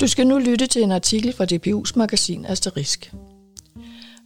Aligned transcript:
Du 0.00 0.06
skal 0.06 0.26
nu 0.26 0.38
lytte 0.38 0.66
til 0.66 0.82
en 0.82 0.92
artikel 0.92 1.32
fra 1.32 1.44
DPU's 1.44 1.92
magasin 1.96 2.46
Asterisk. 2.46 3.12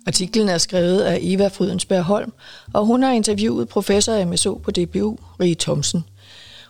Artiklen 0.06 0.48
er 0.48 0.59
skrevet 0.59 1.00
af 1.00 1.18
Eva 1.22 1.48
Frydensberg 1.48 2.02
Holm, 2.02 2.32
og 2.72 2.87
hun 2.87 3.02
har 3.02 3.12
interviewet 3.12 3.68
professor 3.68 4.25
MSO 4.25 4.54
på 4.54 4.70
DPU, 4.70 5.16
Rie 5.41 5.54
Thomsen. 5.54 6.04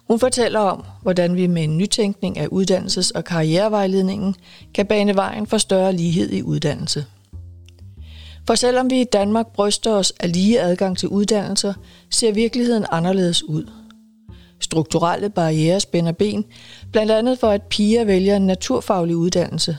Hun 0.09 0.19
fortæller 0.19 0.61
om, 0.61 0.85
hvordan 1.03 1.37
vi 1.37 1.47
med 1.47 1.65
en 1.65 1.79
nytænkning 1.79 2.39
af 2.39 2.47
uddannelses- 2.47 3.11
og 3.15 3.25
karrierevejledningen 3.25 4.35
kan 4.75 4.87
bane 4.87 5.15
vejen 5.15 5.47
for 5.47 5.59
større 5.59 5.93
lighed 5.93 6.31
i 6.33 6.43
uddannelse. 6.43 7.05
For 8.47 8.55
selvom 8.55 8.91
vi 8.91 9.01
i 9.01 9.05
Danmark 9.05 9.47
bryster 9.47 9.93
os 9.93 10.13
af 10.21 10.33
lige 10.33 10.61
adgang 10.61 10.99
til 10.99 11.09
uddannelser, 11.09 11.75
ser 12.11 12.33
virkeligheden 12.33 12.87
anderledes 12.91 13.43
ud– 13.45 13.71
Strukturelle 14.61 15.31
barriere 15.31 15.81
spænder 15.81 16.13
ben, 16.13 16.45
blandt 16.93 17.13
andet 17.13 17.39
for 17.39 17.49
at 17.49 17.63
piger 17.63 18.05
vælger 18.05 18.37
en 18.37 18.47
naturfaglig 18.47 19.17
uddannelse, 19.17 19.79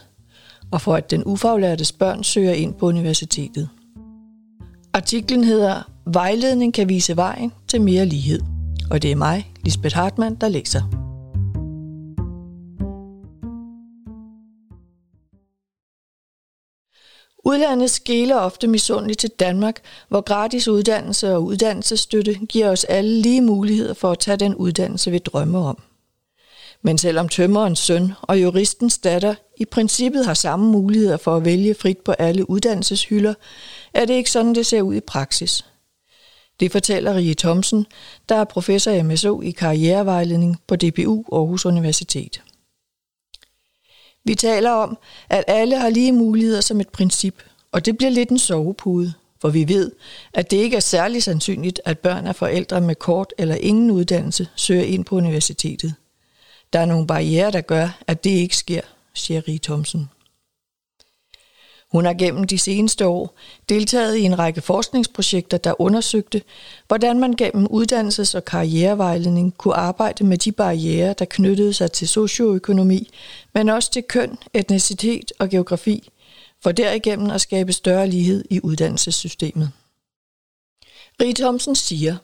og 0.71 0.81
for 0.81 0.95
at 0.95 1.11
den 1.11 1.23
ufaglærte 1.25 1.93
børn 1.99 2.23
søger 2.23 2.53
ind 2.53 2.73
på 2.73 2.85
universitetet. 2.87 3.70
Artiklen 4.93 5.43
hedder 5.43 5.89
Vejledning 6.05 6.73
kan 6.73 6.89
vise 6.89 7.15
vejen 7.15 7.51
til 7.67 7.81
mere 7.81 8.05
lighed, 8.05 8.41
og 8.91 9.01
det 9.01 9.11
er 9.11 9.15
mig, 9.15 9.51
Lisbeth 9.63 9.95
Hartmann, 9.95 10.35
der 10.35 10.47
læser. 10.47 10.98
Udlandet 17.45 17.91
skæler 17.91 18.35
ofte 18.35 18.67
misundeligt 18.67 19.20
til 19.20 19.29
Danmark, 19.29 19.81
hvor 20.09 20.21
gratis 20.21 20.67
uddannelse 20.67 21.35
og 21.35 21.43
uddannelsesstøtte 21.43 22.34
giver 22.34 22.70
os 22.70 22.84
alle 22.84 23.21
lige 23.21 23.41
muligheder 23.41 23.93
for 23.93 24.12
at 24.12 24.20
tage 24.20 24.38
den 24.38 24.55
uddannelse, 24.55 25.12
vi 25.12 25.17
drømmer 25.17 25.65
om. 25.65 25.81
Men 26.81 26.98
selvom 26.98 27.29
tømmerens 27.29 27.79
søn 27.79 28.13
og 28.21 28.41
juristens 28.41 28.98
datter 28.98 29.35
i 29.57 29.65
princippet 29.65 30.26
har 30.26 30.34
samme 30.34 30.71
muligheder 30.71 31.17
for 31.17 31.35
at 31.35 31.45
vælge 31.45 31.73
frit 31.73 31.98
på 31.98 32.12
alle 32.12 32.49
uddannelseshylder, 32.49 33.34
er 33.93 34.05
det 34.05 34.13
ikke 34.13 34.32
sådan, 34.32 34.55
det 34.55 34.65
ser 34.65 34.82
ud 34.82 34.95
i 34.95 34.99
praksis. 34.99 35.65
Det 36.60 36.71
fortæller 36.71 37.15
Rie 37.15 37.34
Thomsen, 37.34 37.85
der 38.29 38.35
er 38.35 38.43
professor 38.43 38.91
i 38.91 39.01
MSO 39.01 39.41
i 39.41 39.51
karrierevejledning 39.51 40.57
på 40.67 40.76
DBU 40.76 41.26
Aarhus 41.32 41.65
Universitet. 41.65 42.41
Vi 44.25 44.35
taler 44.35 44.71
om, 44.71 44.98
at 45.29 45.43
alle 45.48 45.77
har 45.77 45.89
lige 45.89 46.12
muligheder 46.12 46.62
som 46.62 46.79
et 46.79 46.89
princip, 46.89 47.43
og 47.71 47.85
det 47.85 47.98
bliver 47.98 48.12
lidt 48.12 48.29
en 48.29 48.39
sovepude, 48.39 49.13
for 49.41 49.49
vi 49.49 49.67
ved, 49.67 49.91
at 50.34 50.51
det 50.51 50.57
ikke 50.57 50.76
er 50.76 50.81
særlig 50.81 51.23
sandsynligt, 51.23 51.81
at 51.85 51.99
børn 51.99 52.27
af 52.27 52.35
forældre 52.35 52.81
med 52.81 52.95
kort 52.95 53.34
eller 53.37 53.55
ingen 53.55 53.91
uddannelse 53.91 54.48
søger 54.55 54.84
ind 54.84 55.05
på 55.05 55.15
universitetet. 55.15 55.93
Der 56.73 56.79
er 56.79 56.85
nogle 56.85 57.07
barriere, 57.07 57.51
der 57.51 57.61
gør, 57.61 57.98
at 58.07 58.23
det 58.23 58.29
ikke 58.29 58.57
sker, 58.57 58.81
siger 59.13 59.48
Rie 59.48 59.59
Thomsen. 59.59 60.09
Hun 61.91 62.05
har 62.05 62.13
gennem 62.13 62.43
de 62.43 62.57
seneste 62.57 63.07
år 63.07 63.35
deltaget 63.70 64.16
i 64.16 64.22
en 64.22 64.40
række 64.40 64.62
forskningsprojekter, 64.62 65.57
der 65.57 65.81
undersøgte, 65.81 66.41
hvordan 66.88 67.19
man 67.19 67.34
gennem 67.34 67.66
uddannelses- 67.66 68.35
og 68.35 68.45
karrierevejledning 68.45 69.57
kunne 69.57 69.73
arbejde 69.73 70.23
med 70.23 70.38
de 70.38 70.51
barriere, 70.51 71.13
der 71.19 71.25
knyttede 71.25 71.73
sig 71.73 71.91
til 71.91 72.07
socioøkonomi, 72.07 73.09
men 73.53 73.69
også 73.69 73.91
til 73.91 74.03
køn, 74.03 74.38
etnicitet 74.53 75.31
og 75.40 75.50
geografi, 75.50 76.09
for 76.63 76.72
derigennem 76.72 77.29
at 77.29 77.41
skabe 77.41 77.73
større 77.73 78.07
lighed 78.07 78.45
i 78.50 78.59
uddannelsessystemet. 78.63 79.72
Rie 81.22 81.34
Thomsen 81.34 81.75
siger, 81.75 82.17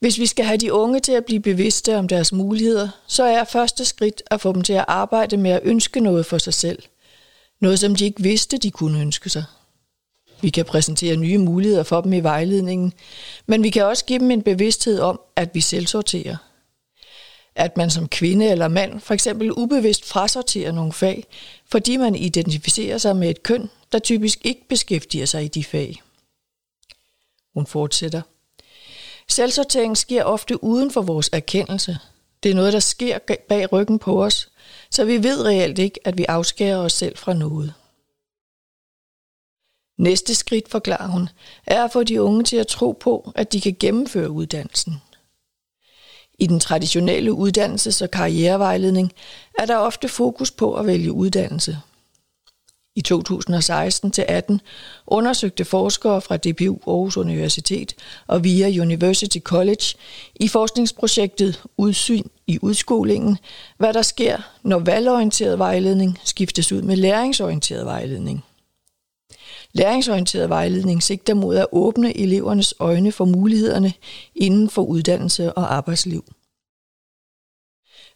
hvis 0.00 0.18
vi 0.18 0.26
skal 0.26 0.44
have 0.44 0.58
de 0.58 0.72
unge 0.72 1.00
til 1.00 1.12
at 1.12 1.24
blive 1.24 1.40
bevidste 1.40 1.96
om 1.96 2.08
deres 2.08 2.32
muligheder, 2.32 2.88
så 3.06 3.24
er 3.24 3.44
første 3.44 3.84
skridt 3.84 4.22
at 4.30 4.40
få 4.40 4.52
dem 4.52 4.62
til 4.62 4.72
at 4.72 4.84
arbejde 4.88 5.36
med 5.36 5.50
at 5.50 5.60
ønske 5.62 6.00
noget 6.00 6.26
for 6.26 6.38
sig 6.38 6.54
selv– 6.54 6.82
noget, 7.60 7.78
som 7.78 7.94
de 7.94 8.04
ikke 8.04 8.22
vidste, 8.22 8.58
de 8.58 8.70
kunne 8.70 9.00
ønske 9.00 9.30
sig. 9.30 9.44
Vi 10.40 10.50
kan 10.50 10.64
præsentere 10.64 11.16
nye 11.16 11.38
muligheder 11.38 11.82
for 11.82 12.00
dem 12.00 12.12
i 12.12 12.20
vejledningen, 12.20 12.92
men 13.46 13.62
vi 13.62 13.70
kan 13.70 13.84
også 13.84 14.04
give 14.04 14.18
dem 14.18 14.30
en 14.30 14.42
bevidsthed 14.42 15.00
om, 15.00 15.20
at 15.36 15.54
vi 15.54 15.60
selv 15.60 15.86
sorterer. 15.86 16.36
At 17.54 17.76
man 17.76 17.90
som 17.90 18.08
kvinde 18.08 18.50
eller 18.50 18.68
mand 18.68 19.00
for 19.00 19.14
eksempel 19.14 19.52
ubevidst 19.52 20.04
frasorterer 20.04 20.72
nogle 20.72 20.92
fag, 20.92 21.26
fordi 21.66 21.96
man 21.96 22.14
identificerer 22.14 22.98
sig 22.98 23.16
med 23.16 23.30
et 23.30 23.42
køn, 23.42 23.70
der 23.92 23.98
typisk 23.98 24.38
ikke 24.44 24.68
beskæftiger 24.68 25.26
sig 25.26 25.44
i 25.44 25.48
de 25.48 25.64
fag. 25.64 26.02
Hun 27.54 27.66
fortsætter. 27.66 28.22
Selvsortering 29.28 29.96
sker 29.96 30.24
ofte 30.24 30.64
uden 30.64 30.90
for 30.90 31.02
vores 31.02 31.30
erkendelse. 31.32 31.98
Det 32.42 32.50
er 32.50 32.54
noget, 32.54 32.72
der 32.72 32.80
sker 32.80 33.18
bag 33.48 33.72
ryggen 33.72 33.98
på 33.98 34.24
os, 34.24 34.50
så 34.90 35.04
vi 35.04 35.22
ved 35.22 35.44
reelt 35.44 35.78
ikke, 35.78 36.00
at 36.04 36.18
vi 36.18 36.24
afskærer 36.24 36.78
os 36.78 36.92
selv 36.92 37.16
fra 37.16 37.32
noget. 37.32 37.74
Næste 39.98 40.34
skridt, 40.34 40.68
forklarer 40.68 41.08
hun, 41.08 41.28
er 41.66 41.84
at 41.84 41.92
få 41.92 42.02
de 42.02 42.22
unge 42.22 42.44
til 42.44 42.56
at 42.56 42.66
tro 42.66 42.92
på, 42.92 43.32
at 43.34 43.52
de 43.52 43.60
kan 43.60 43.76
gennemføre 43.80 44.30
uddannelsen. 44.30 45.02
I 46.38 46.46
den 46.46 46.60
traditionelle 46.60 47.32
uddannelses- 47.32 48.02
og 48.02 48.10
karrierevejledning 48.10 49.12
er 49.58 49.66
der 49.66 49.76
ofte 49.76 50.08
fokus 50.08 50.50
på 50.50 50.74
at 50.74 50.86
vælge 50.86 51.12
uddannelse. 51.12 51.78
I 52.98 53.02
2016-18 53.12 54.58
undersøgte 55.06 55.64
forskere 55.64 56.20
fra 56.20 56.36
DPU 56.36 56.78
Aarhus 56.86 57.16
Universitet 57.16 57.94
og 58.26 58.44
via 58.44 58.80
University 58.82 59.38
College 59.38 59.84
i 60.34 60.48
forskningsprojektet 60.48 61.62
Udsyn 61.76 62.22
i 62.46 62.58
udskolingen, 62.62 63.38
hvad 63.76 63.92
der 63.92 64.02
sker, 64.02 64.38
når 64.62 64.78
valgorienteret 64.78 65.58
vejledning 65.58 66.18
skiftes 66.24 66.72
ud 66.72 66.82
med 66.82 66.96
læringsorienteret 66.96 67.86
vejledning. 67.86 68.44
Læringsorienteret 69.72 70.48
vejledning 70.48 71.02
sigter 71.02 71.34
mod 71.34 71.56
at 71.56 71.66
åbne 71.72 72.16
elevernes 72.16 72.74
øjne 72.78 73.12
for 73.12 73.24
mulighederne 73.24 73.92
inden 74.34 74.70
for 74.70 74.82
uddannelse 74.82 75.52
og 75.52 75.74
arbejdsliv. 75.74 76.24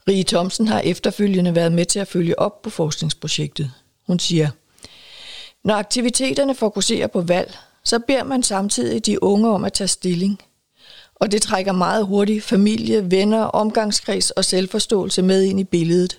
Rie 0.09 0.25
Thomsen 0.25 0.69
har 0.69 0.81
efterfølgende 0.81 1.55
været 1.55 1.73
med 1.73 1.85
til 1.85 1.99
at 1.99 2.09
følge 2.09 2.39
op 2.39 2.63
på 2.63 2.71
forskningsprojektet. 2.71 3.71
Hun 4.07 4.19
siger, 4.19 4.51
når 5.65 5.75
aktiviteterne 5.75 6.55
fokuserer 6.55 7.07
på 7.07 7.21
valg, 7.21 7.59
så 7.85 7.99
beder 7.99 8.25
man 8.25 8.43
samtidig 8.43 9.07
de 9.07 9.23
unge 9.23 9.51
om 9.51 9.65
at 9.65 9.73
tage 9.73 9.89
stilling. 9.89 10.43
Og 11.15 11.33
det 11.33 11.43
trækker 11.43 11.73
meget 11.73 12.07
hurtigt 12.07 12.45
familie, 12.45 13.11
venner, 13.11 13.43
omgangskreds 13.43 14.31
og 14.31 14.45
selvforståelse 14.45 15.23
med 15.23 15.43
ind 15.43 15.61
i 15.61 15.65
billedet. 15.65 16.19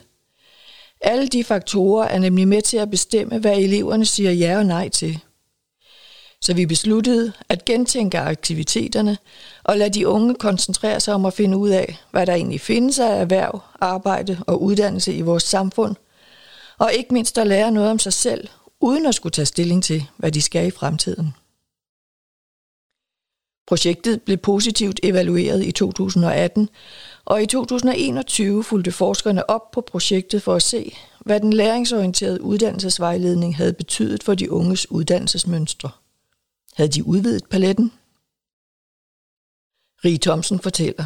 Alle 1.01 1.27
de 1.27 1.43
faktorer 1.43 2.07
er 2.07 2.19
nemlig 2.19 2.47
med 2.47 2.61
til 2.61 2.77
at 2.77 2.89
bestemme, 2.89 3.37
hvad 3.37 3.57
eleverne 3.57 4.05
siger 4.05 4.31
ja 4.31 4.57
og 4.57 4.65
nej 4.65 4.89
til. 4.89 5.19
Så 6.41 6.53
vi 6.53 6.65
besluttede 6.65 7.33
at 7.49 7.65
gentænke 7.65 8.19
aktiviteterne 8.19 9.17
og 9.63 9.77
lade 9.77 9.89
de 9.89 10.07
unge 10.07 10.35
koncentrere 10.35 10.99
sig 10.99 11.13
om 11.13 11.25
at 11.25 11.33
finde 11.33 11.57
ud 11.57 11.69
af, 11.69 11.97
hvad 12.11 12.25
der 12.25 12.33
egentlig 12.33 12.61
findes 12.61 12.99
af 12.99 13.21
erhverv, 13.21 13.59
arbejde 13.81 14.39
og 14.47 14.61
uddannelse 14.61 15.13
i 15.13 15.21
vores 15.21 15.43
samfund, 15.43 15.95
og 16.77 16.93
ikke 16.93 17.13
mindst 17.13 17.37
at 17.37 17.47
lære 17.47 17.71
noget 17.71 17.89
om 17.89 17.99
sig 17.99 18.13
selv 18.13 18.47
uden 18.83 19.05
at 19.05 19.15
skulle 19.15 19.31
tage 19.31 19.45
stilling 19.45 19.83
til, 19.83 20.05
hvad 20.17 20.31
de 20.31 20.41
skal 20.41 20.67
i 20.67 20.71
fremtiden. 20.71 21.33
Projektet 23.67 24.21
blev 24.21 24.37
positivt 24.37 24.99
evalueret 25.03 25.65
i 25.65 25.71
2018, 25.71 26.69
og 27.25 27.43
i 27.43 27.45
2021 27.45 28.63
fulgte 28.63 28.91
forskerne 28.91 29.49
op 29.49 29.71
på 29.71 29.81
projektet 29.81 30.43
for 30.43 30.55
at 30.55 30.63
se, 30.63 30.95
hvad 31.19 31.39
den 31.39 31.53
læringsorienterede 31.53 32.41
uddannelsesvejledning 32.41 33.55
havde 33.55 33.73
betydet 33.73 34.23
for 34.23 34.35
de 34.35 34.51
unges 34.51 34.91
uddannelsesmønstre. 34.91 35.89
Havde 36.73 36.91
de 36.91 37.07
udvidet 37.07 37.45
paletten? 37.49 37.91
Rie 40.05 40.17
Thomsen 40.17 40.59
fortæller. 40.59 41.05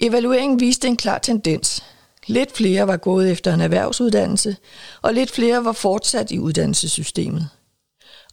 Evalueringen 0.00 0.60
viste 0.60 0.88
en 0.88 0.96
klar 0.96 1.18
tendens, 1.18 1.84
Lidt 2.26 2.52
flere 2.56 2.86
var 2.86 2.96
gået 2.96 3.32
efter 3.32 3.54
en 3.54 3.60
erhvervsuddannelse, 3.60 4.56
og 5.02 5.14
lidt 5.14 5.30
flere 5.30 5.64
var 5.64 5.72
fortsat 5.72 6.30
i 6.30 6.38
uddannelsessystemet. 6.38 7.48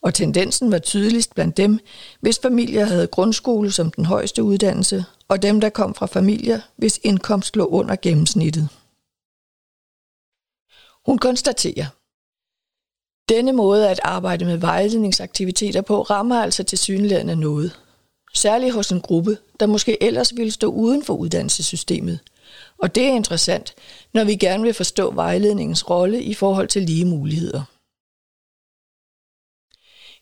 Og 0.02 0.14
tendensen 0.14 0.72
var 0.72 0.80
tydeligst 0.80 1.36
blandt 1.36 1.58
dem, 1.58 1.80
hvis 2.22 2.40
familier 2.40 2.86
havde 2.86 3.08
grundskole 3.08 3.72
som 3.72 3.92
den 3.92 4.06
højeste 4.06 4.44
uddannelse, 4.44 5.06
og 5.28 5.42
dem, 5.42 5.62
der 5.62 5.70
kom 5.70 5.96
fra 5.96 6.06
familier, 6.06 6.62
hvis 6.76 7.00
indkomst 7.04 7.56
lå 7.56 7.66
under 7.66 7.96
gennemsnittet. 8.02 8.70
Hun 11.06 11.18
konstaterer, 11.18 11.86
denne 13.30 13.52
måde 13.52 13.90
at 13.90 14.00
arbejde 14.04 14.46
med 14.46 14.58
vejledningsaktiviteter 14.58 15.82
på 15.82 16.02
rammer 16.02 16.42
altså 16.42 16.64
til 16.64 16.78
synligheden 16.78 17.38
noget. 17.38 17.80
Særligt 18.34 18.74
hos 18.74 18.92
en 18.92 19.02
gruppe, 19.02 19.38
der 19.60 19.66
måske 19.66 20.04
ellers 20.04 20.36
ville 20.36 20.52
stå 20.52 20.68
uden 20.72 21.04
for 21.04 21.14
uddannelsessystemet, 21.14 22.20
og 22.78 22.96
det 22.96 23.04
er 23.04 23.14
interessant, 23.14 23.74
når 24.14 24.24
vi 24.24 24.36
gerne 24.36 24.64
vil 24.64 24.74
forstå 24.74 25.12
vejledningens 25.12 25.90
rolle 25.90 26.24
i 26.24 26.34
forhold 26.34 26.68
til 26.68 26.82
lige 26.82 27.06
muligheder. 27.06 27.64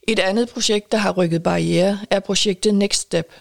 Et 0.07 0.19
andet 0.19 0.50
projekt, 0.50 0.91
der 0.91 0.97
har 0.97 1.12
rykket 1.12 1.44
barriere, 1.44 2.00
er 2.09 2.19
projektet 2.19 2.75
Next 2.75 3.01
Step. 3.01 3.33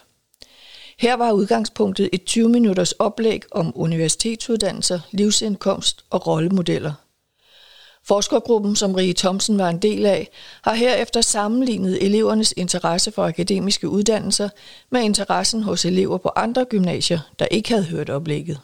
Her 0.99 1.13
var 1.13 1.31
udgangspunktet 1.31 2.09
et 2.13 2.23
20 2.23 2.49
minutters 2.49 2.91
oplæg 2.91 3.41
om 3.51 3.71
universitetsuddannelser, 3.75 4.99
livsindkomst 5.11 6.05
og 6.09 6.27
rollemodeller. 6.27 6.93
Forskergruppen, 8.07 8.75
som 8.75 8.95
Rie 8.95 9.13
Thomsen 9.13 9.57
var 9.57 9.69
en 9.69 9.77
del 9.79 10.05
af, 10.05 10.29
har 10.61 10.73
herefter 10.73 11.21
sammenlignet 11.21 12.05
elevernes 12.05 12.53
interesse 12.57 13.11
for 13.11 13.25
akademiske 13.25 13.89
uddannelser 13.89 14.49
med 14.89 15.01
interessen 15.01 15.63
hos 15.63 15.85
elever 15.85 16.17
på 16.17 16.31
andre 16.35 16.65
gymnasier, 16.65 17.19
der 17.39 17.45
ikke 17.45 17.69
havde 17.69 17.85
hørt 17.85 18.09
oplægget. 18.09 18.59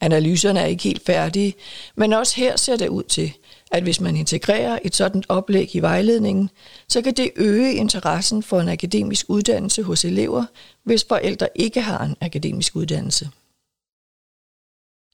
Analyserne 0.00 0.60
er 0.60 0.66
ikke 0.66 0.82
helt 0.82 1.04
færdige, 1.06 1.54
men 1.94 2.12
også 2.12 2.36
her 2.36 2.56
ser 2.56 2.76
det 2.76 2.88
ud 2.88 3.02
til, 3.02 3.32
at 3.70 3.82
hvis 3.82 4.00
man 4.00 4.16
integrerer 4.16 4.78
et 4.82 4.96
sådan 4.96 5.22
oplæg 5.28 5.74
i 5.74 5.80
vejledningen, 5.80 6.50
så 6.88 7.02
kan 7.02 7.14
det 7.14 7.30
øge 7.36 7.74
interessen 7.74 8.42
for 8.42 8.60
en 8.60 8.68
akademisk 8.68 9.26
uddannelse 9.28 9.82
hos 9.82 10.04
elever, 10.04 10.44
hvis 10.84 11.04
forældre 11.08 11.48
ikke 11.54 11.80
har 11.80 12.04
en 12.04 12.16
akademisk 12.20 12.76
uddannelse. 12.76 13.30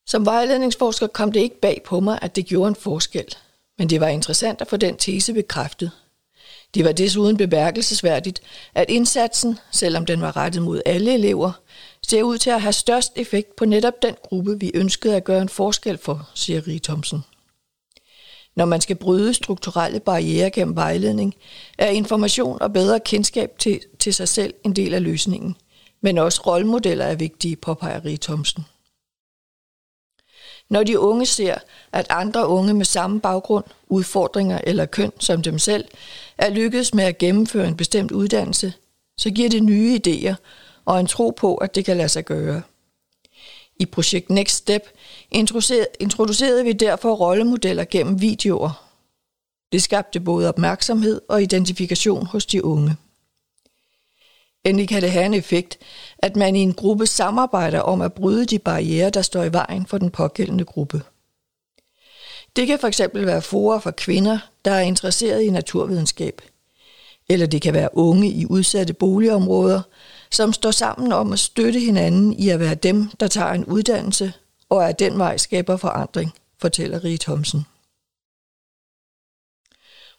Som 0.06 0.26
vejledningsforsker 0.26 1.06
kom 1.06 1.32
det 1.32 1.40
ikke 1.40 1.60
bag 1.60 1.82
på 1.84 2.00
mig, 2.00 2.18
at 2.22 2.36
det 2.36 2.46
gjorde 2.46 2.68
en 2.68 2.76
forskel, 2.76 3.34
men 3.78 3.90
det 3.90 4.00
var 4.00 4.08
interessant 4.08 4.60
at 4.60 4.68
få 4.68 4.76
den 4.76 4.96
tese 4.96 5.32
bekræftet. 5.32 5.90
Det 6.76 6.84
var 6.84 6.92
desuden 6.92 7.36
bemærkelsesværdigt, 7.36 8.40
at 8.74 8.90
indsatsen, 8.90 9.58
selvom 9.70 10.06
den 10.06 10.20
var 10.20 10.36
rettet 10.36 10.62
mod 10.62 10.80
alle 10.86 11.14
elever, 11.14 11.52
ser 12.08 12.22
ud 12.22 12.38
til 12.38 12.50
at 12.50 12.62
have 12.62 12.72
størst 12.72 13.12
effekt 13.16 13.56
på 13.56 13.64
netop 13.64 14.02
den 14.02 14.14
gruppe, 14.22 14.60
vi 14.60 14.70
ønskede 14.74 15.16
at 15.16 15.24
gøre 15.24 15.42
en 15.42 15.48
forskel 15.48 15.98
for, 15.98 16.28
siger 16.34 16.68
Rie 16.68 16.78
Thomsen. 16.78 17.20
Når 18.56 18.64
man 18.64 18.80
skal 18.80 18.96
bryde 18.96 19.34
strukturelle 19.34 20.00
barriere 20.00 20.50
gennem 20.50 20.76
vejledning, 20.76 21.34
er 21.78 21.88
information 21.88 22.62
og 22.62 22.72
bedre 22.72 23.00
kendskab 23.00 23.58
til, 23.58 23.80
til 23.98 24.14
sig 24.14 24.28
selv 24.28 24.54
en 24.64 24.76
del 24.76 24.94
af 24.94 25.02
løsningen. 25.02 25.56
Men 26.00 26.18
også 26.18 26.42
rollemodeller 26.46 27.04
er 27.04 27.14
vigtige, 27.14 27.56
påpeger 27.56 28.04
Rie 28.04 28.16
Thomsen. 28.16 28.64
Når 30.68 30.82
de 30.82 30.98
unge 30.98 31.26
ser, 31.26 31.54
at 31.92 32.06
andre 32.10 32.48
unge 32.48 32.74
med 32.74 32.84
samme 32.84 33.20
baggrund, 33.20 33.64
udfordringer 33.88 34.60
eller 34.64 34.86
køn 34.86 35.12
som 35.18 35.42
dem 35.42 35.58
selv, 35.58 35.84
er 36.38 36.50
lykkedes 36.50 36.94
med 36.94 37.04
at 37.04 37.18
gennemføre 37.18 37.68
en 37.68 37.76
bestemt 37.76 38.12
uddannelse, 38.12 38.72
så 39.18 39.30
giver 39.30 39.48
det 39.48 39.62
nye 39.62 40.00
idéer 40.06 40.34
og 40.84 41.00
en 41.00 41.06
tro 41.06 41.30
på, 41.30 41.54
at 41.54 41.74
det 41.74 41.84
kan 41.84 41.96
lade 41.96 42.08
sig 42.08 42.24
gøre. 42.24 42.62
I 43.80 43.86
projekt 43.86 44.30
Next 44.30 44.56
Step 44.56 44.82
introducerede 46.00 46.64
vi 46.64 46.72
derfor 46.72 47.14
rollemodeller 47.14 47.84
gennem 47.84 48.20
videoer. 48.20 48.86
Det 49.72 49.82
skabte 49.82 50.20
både 50.20 50.48
opmærksomhed 50.48 51.20
og 51.28 51.42
identifikation 51.42 52.26
hos 52.26 52.46
de 52.46 52.64
unge. 52.64 52.96
Endelig 54.66 54.88
kan 54.88 55.02
det 55.02 55.10
have 55.10 55.26
en 55.26 55.34
effekt, 55.34 55.78
at 56.18 56.36
man 56.36 56.56
i 56.56 56.60
en 56.60 56.74
gruppe 56.74 57.06
samarbejder 57.06 57.80
om 57.80 58.00
at 58.00 58.12
bryde 58.12 58.46
de 58.46 58.58
barriere, 58.58 59.10
der 59.10 59.22
står 59.22 59.44
i 59.44 59.52
vejen 59.52 59.86
for 59.86 59.98
den 59.98 60.10
pågældende 60.10 60.64
gruppe. 60.64 61.02
Det 62.56 62.66
kan 62.66 62.78
fx 62.78 63.00
være 63.14 63.42
forer 63.42 63.78
for 63.78 63.90
kvinder, 63.90 64.38
der 64.64 64.70
er 64.70 64.80
interesseret 64.80 65.42
i 65.42 65.50
naturvidenskab. 65.50 66.42
Eller 67.28 67.46
det 67.46 67.62
kan 67.62 67.74
være 67.74 67.96
unge 67.96 68.28
i 68.28 68.46
udsatte 68.46 68.92
boligområder, 68.92 69.82
som 70.30 70.52
står 70.52 70.70
sammen 70.70 71.12
om 71.12 71.32
at 71.32 71.38
støtte 71.38 71.80
hinanden 71.80 72.32
i 72.32 72.48
at 72.48 72.60
være 72.60 72.74
dem, 72.74 73.10
der 73.20 73.28
tager 73.28 73.52
en 73.52 73.64
uddannelse 73.64 74.32
og 74.68 74.88
af 74.88 74.96
den 74.96 75.18
vej 75.18 75.36
skaber 75.36 75.76
forandring, 75.76 76.32
fortæller 76.60 77.04
Rie 77.04 77.18
Thomsen. 77.18 77.66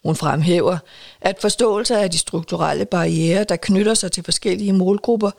Hun 0.04 0.16
fremhæver, 0.16 0.78
at 1.20 1.38
forståelse 1.40 1.98
af 1.98 2.10
de 2.10 2.18
strukturelle 2.18 2.84
barriere, 2.84 3.44
der 3.44 3.56
knytter 3.56 3.94
sig 3.94 4.12
til 4.12 4.24
forskellige 4.24 4.72
målgrupper, 4.72 5.30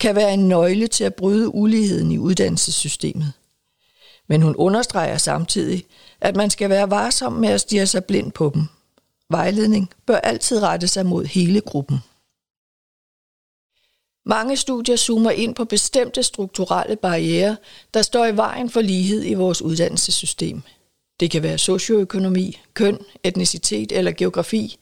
kan 0.00 0.16
være 0.16 0.34
en 0.34 0.48
nøgle 0.48 0.86
til 0.86 1.04
at 1.04 1.14
bryde 1.14 1.54
uligheden 1.54 2.12
i 2.12 2.18
uddannelsessystemet. 2.18 3.32
Men 4.28 4.42
hun 4.42 4.56
understreger 4.56 5.16
samtidig, 5.16 5.84
at 6.20 6.36
man 6.36 6.50
skal 6.50 6.70
være 6.70 6.90
varsom 6.90 7.32
med 7.32 7.48
at 7.48 7.60
stige 7.60 7.86
sig 7.86 8.04
blind 8.04 8.32
på 8.32 8.50
dem. 8.54 8.66
Vejledning 9.30 9.90
bør 10.06 10.16
altid 10.16 10.62
rette 10.62 10.88
sig 10.88 11.06
mod 11.06 11.24
hele 11.24 11.60
gruppen. 11.60 11.98
Mange 14.26 14.56
studier 14.56 14.96
zoomer 14.96 15.30
ind 15.30 15.54
på 15.54 15.64
bestemte 15.64 16.22
strukturelle 16.22 16.96
barriere, 16.96 17.56
der 17.94 18.02
står 18.02 18.26
i 18.26 18.36
vejen 18.36 18.70
for 18.70 18.80
lighed 18.80 19.24
i 19.24 19.34
vores 19.34 19.62
uddannelsessystem. 19.62 20.62
Det 21.20 21.30
kan 21.30 21.42
være 21.42 21.58
socioøkonomi, 21.58 22.60
køn, 22.74 22.98
etnicitet 23.24 23.92
eller 23.92 24.12
geografi. 24.12 24.78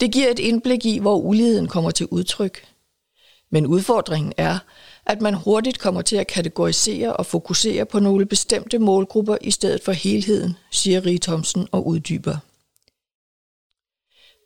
Det 0.00 0.12
giver 0.12 0.30
et 0.30 0.38
indblik 0.38 0.86
i, 0.86 0.98
hvor 0.98 1.16
uligheden 1.16 1.68
kommer 1.68 1.90
til 1.90 2.06
udtryk. 2.10 2.66
Men 3.50 3.66
udfordringen 3.66 4.32
er, 4.36 4.58
at 5.06 5.20
man 5.20 5.34
hurtigt 5.34 5.78
kommer 5.78 6.02
til 6.02 6.16
at 6.16 6.26
kategorisere 6.26 7.16
og 7.16 7.26
fokusere 7.26 7.86
på 7.86 7.98
nogle 7.98 8.26
bestemte 8.26 8.78
målgrupper 8.78 9.36
i 9.40 9.50
stedet 9.50 9.82
for 9.82 9.92
helheden, 9.92 10.56
siger 10.70 11.06
Rie 11.06 11.18
Thomsen 11.18 11.68
og 11.72 11.86
uddyber. 11.86 12.36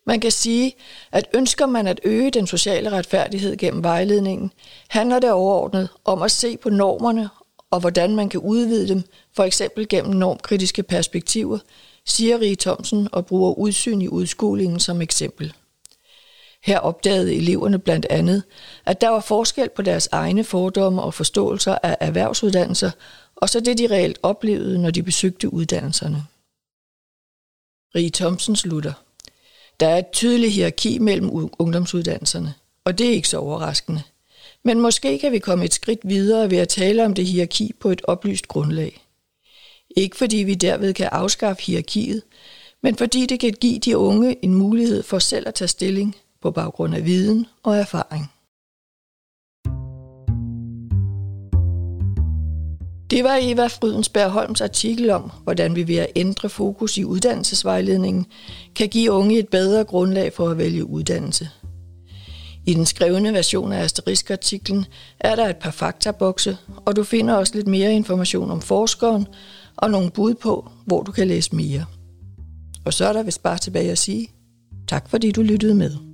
Man 0.07 0.19
kan 0.19 0.31
sige, 0.31 0.75
at 1.11 1.27
ønsker 1.33 1.65
man 1.65 1.87
at 1.87 1.99
øge 2.03 2.31
den 2.31 2.47
sociale 2.47 2.91
retfærdighed 2.91 3.57
gennem 3.57 3.83
vejledningen, 3.83 4.51
handler 4.87 5.19
det 5.19 5.31
overordnet 5.31 5.89
om 6.05 6.21
at 6.21 6.31
se 6.31 6.57
på 6.57 6.69
normerne 6.69 7.29
og 7.75 7.81
hvordan 7.81 8.15
man 8.15 8.29
kan 8.29 8.39
udvide 8.39 8.87
dem, 8.87 9.03
for 9.35 9.43
eksempel 9.43 9.87
gennem 9.87 10.15
normkritiske 10.15 10.83
perspektiver, 10.83 11.59
siger 12.05 12.39
Rie 12.39 12.55
Thomsen 12.55 13.07
og 13.11 13.25
bruger 13.25 13.53
udsyn 13.53 14.01
i 14.01 14.07
udskolingen 14.07 14.79
som 14.79 15.01
eksempel. 15.01 15.53
Her 16.63 16.79
opdagede 16.79 17.35
eleverne 17.35 17.79
blandt 17.79 18.05
andet, 18.09 18.43
at 18.85 19.01
der 19.01 19.09
var 19.09 19.19
forskel 19.19 19.69
på 19.69 19.81
deres 19.81 20.09
egne 20.11 20.43
fordomme 20.43 21.01
og 21.01 21.13
forståelser 21.13 21.77
af 21.83 21.97
erhvervsuddannelser, 21.99 22.91
og 23.35 23.49
så 23.49 23.59
det 23.59 23.77
de 23.77 23.87
reelt 23.87 24.19
oplevede, 24.23 24.81
når 24.81 24.91
de 24.91 25.03
besøgte 25.03 25.53
uddannelserne. 25.53 26.23
Rie 27.95 28.09
Thomsen 28.09 28.55
slutter. 28.55 28.93
Der 29.79 29.87
er 29.87 29.97
et 29.97 30.11
tydeligt 30.13 30.53
hierarki 30.53 30.99
mellem 30.99 31.29
ungdomsuddannelserne, 31.59 32.53
og 32.85 32.97
det 32.97 33.07
er 33.07 33.11
ikke 33.11 33.29
så 33.29 33.37
overraskende. 33.37 34.03
Men 34.65 34.79
måske 34.79 35.19
kan 35.19 35.31
vi 35.31 35.39
komme 35.39 35.65
et 35.65 35.73
skridt 35.73 35.99
videre 36.03 36.51
ved 36.51 36.57
at 36.57 36.69
tale 36.69 37.05
om 37.05 37.13
det 37.13 37.25
hierarki 37.25 37.73
på 37.79 37.89
et 37.89 38.01
oplyst 38.03 38.47
grundlag. 38.47 39.01
Ikke 39.97 40.17
fordi 40.17 40.37
vi 40.37 40.53
derved 40.53 40.93
kan 40.93 41.09
afskaffe 41.11 41.63
hierarkiet, 41.63 42.21
men 42.83 42.95
fordi 42.95 43.25
det 43.25 43.39
kan 43.39 43.53
give 43.61 43.79
de 43.79 43.97
unge 43.97 44.45
en 44.45 44.53
mulighed 44.53 45.03
for 45.03 45.19
selv 45.19 45.47
at 45.47 45.53
tage 45.53 45.67
stilling 45.67 46.15
på 46.41 46.51
baggrund 46.51 46.95
af 46.95 47.05
viden 47.05 47.45
og 47.63 47.77
erfaring. 47.77 48.31
Det 53.09 53.23
var 53.23 53.39
Eva 53.41 53.67
Frydensberg 53.67 54.29
Holms 54.29 54.61
artikel 54.61 55.09
om, 55.09 55.31
hvordan 55.43 55.75
vi 55.75 55.87
ved 55.87 55.97
at 55.97 56.11
ændre 56.15 56.49
fokus 56.49 56.97
i 56.97 57.03
uddannelsesvejledningen 57.03 58.25
kan 58.75 58.89
give 58.89 59.11
unge 59.11 59.39
et 59.39 59.49
bedre 59.49 59.83
grundlag 59.83 60.33
for 60.33 60.49
at 60.49 60.57
vælge 60.57 60.85
uddannelse. 60.85 61.49
I 62.67 62.73
den 62.73 62.85
skrevne 62.85 63.33
version 63.33 63.71
af 63.71 63.83
Asterisk-artiklen 63.83 64.85
er 65.19 65.35
der 65.35 65.49
et 65.49 65.57
par 65.57 65.71
faktabokse, 65.71 66.57
og 66.85 66.95
du 66.95 67.03
finder 67.03 67.33
også 67.33 67.55
lidt 67.55 67.67
mere 67.67 67.93
information 67.93 68.51
om 68.51 68.61
forskeren 68.61 69.27
og 69.77 69.91
nogle 69.91 70.11
bud 70.11 70.33
på, 70.33 70.69
hvor 70.85 71.03
du 71.03 71.11
kan 71.11 71.27
læse 71.27 71.55
mere. 71.55 71.85
Og 72.85 72.93
så 72.93 73.05
er 73.05 73.13
der 73.13 73.23
vist 73.23 73.43
bare 73.43 73.57
tilbage 73.57 73.91
at 73.91 73.97
sige, 73.97 74.27
tak 74.87 75.09
fordi 75.09 75.31
du 75.31 75.41
lyttede 75.41 75.75
med. 75.75 76.04